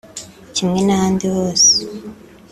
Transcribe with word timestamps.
Kimwe 0.55 0.79
n’ahandi 0.83 1.25
hose 1.35 1.71